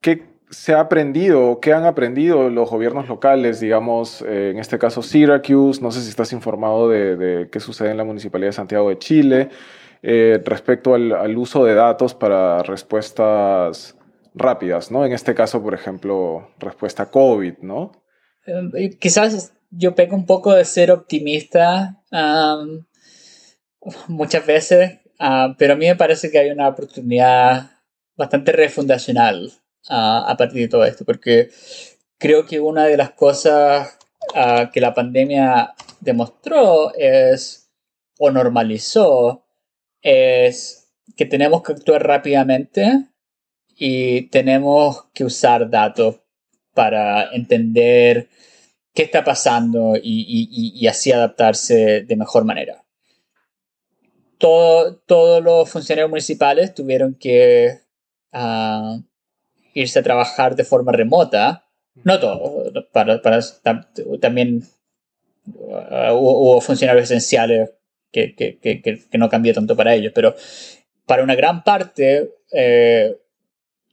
[0.00, 5.02] ¿Qué, se ha aprendido, qué han aprendido los gobiernos locales, digamos, eh, en este caso
[5.02, 8.98] Syracuse, no sé si estás informado de, qué sucede en la Municipalidad de Santiago de
[8.98, 9.48] Chile,
[10.02, 13.96] eh, respecto al, uso de datos para respuestas
[14.34, 15.06] rápidas, ¿no?
[15.06, 17.92] En este caso, por ejemplo, respuesta COVID, ¿no?
[18.46, 22.02] Eh, quizás yo pego un poco de ser optimista.
[24.08, 27.70] Muchas veces, uh, pero a mí me parece que hay una oportunidad
[28.16, 31.50] bastante refundacional a partir de todo esto, porque
[32.20, 33.98] creo que una de las cosas
[34.34, 37.70] uh, que la pandemia demostró es,
[38.18, 39.44] o normalizó,
[40.02, 43.08] es que tenemos que actuar rápidamente
[43.74, 46.20] y tenemos que usar datos
[46.74, 48.28] para entender
[48.94, 52.84] qué está pasando y, así adaptarse de mejor manera.
[54.38, 57.80] Todo, todos los funcionarios municipales tuvieron que
[58.32, 59.02] uh,
[59.74, 61.64] irse a trabajar de forma remota.
[62.04, 63.40] No todo, para, para
[64.20, 64.64] también
[65.46, 67.70] uh, hubo, funcionarios esenciales
[68.12, 70.34] que, que, que, que, no cambió tanto para ellos, pero
[71.06, 73.16] para una gran parte eh,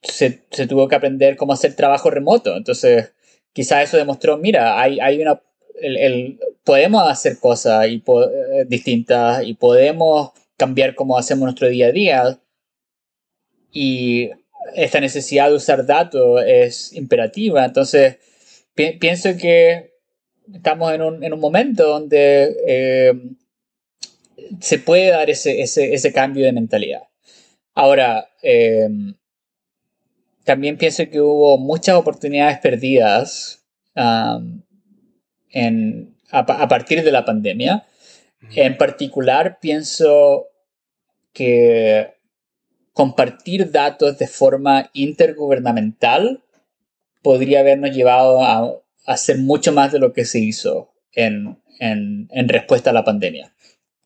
[0.02, 2.56] se, se, tuvo que aprender cómo hacer trabajo remoto.
[2.56, 3.14] Entonces,
[3.54, 5.42] quizá eso demostró, mira, hay, hay una...
[5.80, 11.92] El, podemos hacer cosas y eh, distintas y podemos cambiar cómo hacemos nuestro día a
[11.92, 12.40] día.
[13.72, 14.32] Y
[14.76, 17.66] esta necesidad de usar datos es imperativa.
[17.66, 18.18] Entonces,
[18.74, 19.94] pienso que
[20.54, 23.14] estamos en un, en un momento donde eh,
[24.60, 27.04] se puede dar ese, ese, ese, cambio de mentalidad.
[27.74, 28.88] Ahora, eh,
[30.44, 33.66] también pienso que hubo muchas oportunidades perdidas
[33.96, 34.62] um,
[35.50, 37.86] en, a, partir de la pandemia.
[38.56, 40.48] En particular, pienso
[41.34, 42.17] que
[42.98, 46.44] compartir datos de forma intergubernamental
[47.22, 48.74] podría habernos llevado a,
[49.06, 53.54] hacer mucho más de lo que se hizo en, en, en, respuesta a la pandemia.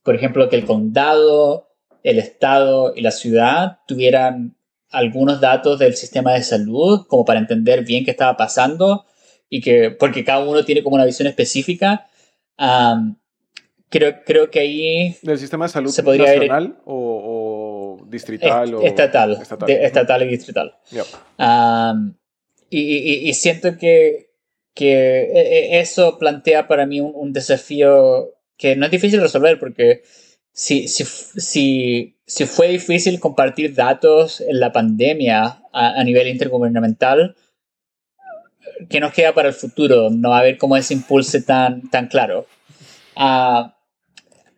[0.04, 1.70] Por ejemplo, que el condado,
[2.04, 4.56] el estado y la ciudad tuvieran
[4.92, 9.06] algunos datos del sistema de salud como para entender bien qué estaba pasando
[9.50, 12.08] y que, porque cada uno tiene como una visión específica.
[13.90, 15.18] creo, creo que ahí...
[15.22, 17.31] ¿Del sistema de salud se podría nacional o, o,
[18.12, 18.74] distrital?
[18.76, 19.70] o estatal, estatal.
[19.70, 20.76] estatal y distrital.
[22.70, 24.32] y, y, siento que,
[24.76, 29.60] que e, e, eso plantea para mí un, un desafío que no es difícil resolver
[29.60, 30.04] porque
[30.54, 37.36] si, si, si, si fue difícil compartir datos en la pandemia a, nivel intergubernamental,
[38.90, 40.10] ¿qué nos queda para el futuro?
[40.10, 42.46] No va a haber como ese impulso tan, tan claro.
[43.16, 43.70] Uh,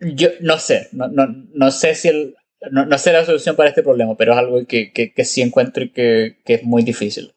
[0.01, 2.36] yo no sé, no, no, no sé si el,
[2.72, 5.41] no, no, sé la solución para este problema, pero es algo que, que, que sí
[5.41, 7.34] encuentro que, que, es muy difícil.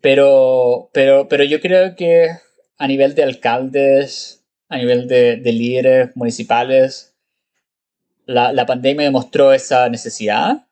[0.00, 2.30] Pero, pero, pero yo creo que
[2.78, 7.14] a nivel de alcaldes, a nivel de, líderes municipales,
[8.26, 10.66] la, la, pandemia demostró esa necesidad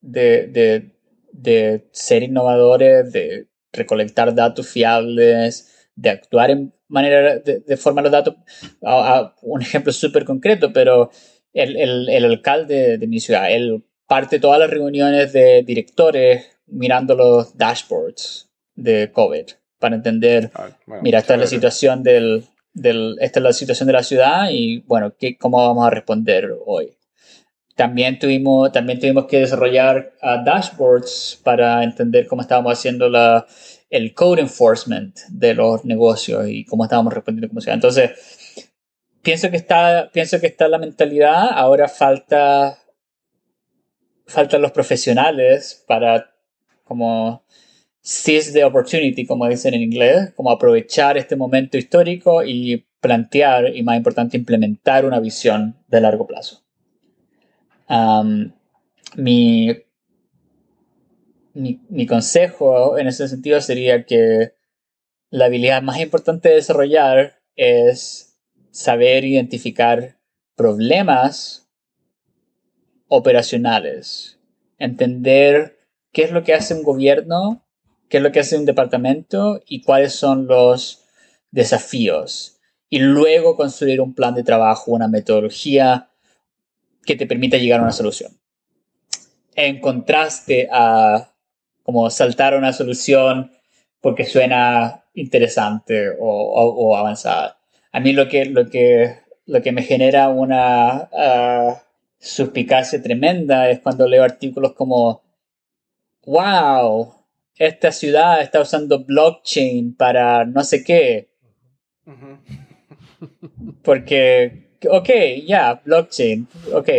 [0.00, 0.90] de,
[1.32, 8.36] de, ser innovadores, de recolectar datos fiables, de actuar en manera de, formar los datos.
[9.42, 11.10] un ejemplo súper concreto, pero
[11.56, 17.14] el, el, el, alcalde de mi ciudad, él parte todas las reuniones de directores mirando
[17.14, 19.46] los dashboards de COVID
[19.78, 20.68] para entender, ah,
[21.02, 22.44] mira, esta es la situación del,
[23.20, 26.96] esta es la situación de la ciudad y bueno, ¿qué, ¿cómo vamos a responder hoy?
[27.74, 33.46] También tuvimos, también tuvimos que desarrollar uh, dashboards para entender cómo estábamos haciendo la,
[33.90, 37.74] el code enforcement de los negocios y cómo estábamos respondiendo como sea.
[37.74, 38.10] Entonces,
[39.26, 42.78] pienso que está, pienso que está la mentalidad, ahora falta,
[44.24, 46.32] faltan los profesionales para
[46.84, 47.44] como
[48.00, 53.82] seize the opportunity, como dicen en inglés, como aprovechar este momento histórico y plantear, y
[53.82, 56.62] más importante, implementar una visión de largo plazo.
[59.16, 59.76] mi,
[61.52, 64.52] mi, mi, consejo en ese sentido sería que
[65.30, 68.35] la habilidad más importante de desarrollar es
[68.76, 70.18] saber identificar
[70.54, 71.68] problemas
[73.08, 74.38] operacionales,
[74.78, 75.78] entender
[76.12, 77.66] qué es lo que hace un gobierno
[78.08, 81.04] qué es lo que hace un departamento y cuáles son los
[81.50, 82.58] desafíos.
[82.88, 86.08] Y luego construir un plan de trabajo, una metodología
[87.04, 88.38] que te permita llegar a una solución.
[89.54, 91.32] En contraste a
[91.82, 93.52] como saltar a una solución
[94.00, 97.58] porque suena interesante o, avanzada.
[97.96, 101.76] A mí lo que, lo que, lo que me genera una uh,
[102.18, 105.22] suspicacia tremenda es cuando leo artículos como,
[106.26, 107.14] wow,
[107.56, 111.30] esta ciudad está usando blockchain para no sé qué.
[113.82, 115.08] Porque, ok,
[115.46, 116.90] ya, blockchain, ok.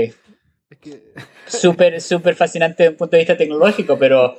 [1.45, 4.35] Súper, súper fascinante desde un punto de vista tecnológico, pero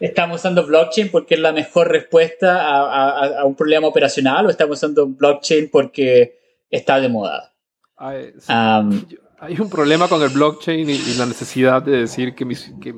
[0.00, 5.06] ¿estamos usando blockchain porque es la mejor respuesta a, un problema operacional o estamos usando
[5.06, 6.38] blockchain porque
[6.70, 7.52] está de moda?
[7.96, 12.46] Hay, un problema con el blockchain y, la necesidad de decir que,
[12.80, 12.94] que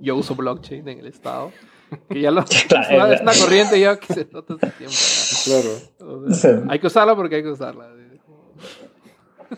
[0.00, 1.52] yo uso blockchain en el Estado.
[2.08, 4.96] Que ya lo, claro, es una corriente ya que se nota hace tiempo.
[5.44, 6.64] Claro.
[6.70, 7.90] Hay que usarla porque hay que usarla.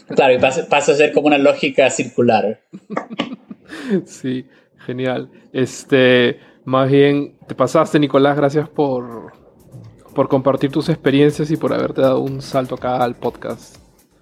[0.08, 2.60] Claro, y pasa, pasa, a ser como una lógica circular.
[4.06, 4.46] Sí,
[4.86, 5.30] genial.
[5.52, 9.32] Este, más bien, te pasaste, Nicolás, gracias por,
[10.14, 13.76] por compartir tus experiencias y por haberte dado un salto acá al podcast.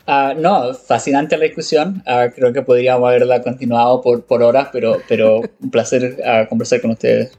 [0.07, 2.03] Ah, no, fascinante la discusión.
[2.07, 6.81] Ah, creo que podríamos haberla continuado por, por horas, pero, pero un placer ah, conversar
[6.81, 7.39] con ustedes.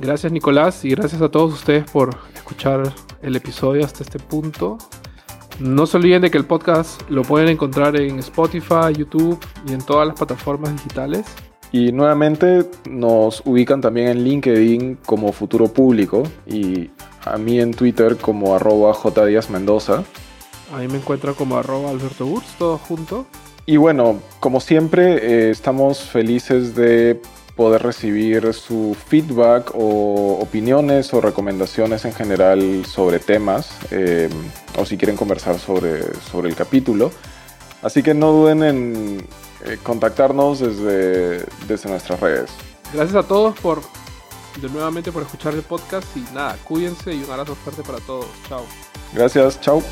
[0.00, 4.78] Gracias Nicolás y gracias a todos ustedes por escuchar el episodio hasta este punto.
[5.58, 9.80] No se olviden de que el podcast lo pueden encontrar en Spotify, YouTube y en
[9.80, 11.26] todas las plataformas digitales.
[11.70, 16.90] Y nuevamente nos ubican también en LinkedIn como Futuro Público y
[17.24, 18.96] a mí en Twitter como arroba
[19.50, 20.04] Mendoza.
[20.74, 23.26] Ahí me encuentran como arroba Alberto todo junto.
[23.66, 27.20] Y bueno, como siempre, eh, estamos felices de
[27.54, 34.30] poder recibir su feedback o opiniones o recomendaciones en general sobre temas eh,
[34.78, 37.10] o si quieren conversar sobre, sobre el capítulo.
[37.82, 39.26] Así que no duden en
[39.64, 42.50] eh, contactarnos desde, desde nuestras redes.
[42.92, 43.80] Gracias a todos por
[44.60, 48.26] de nuevamente por escuchar el podcast y nada, cuídense y un abrazo fuerte para todos.
[48.48, 48.64] Chao.
[49.12, 49.82] Gracias, chao.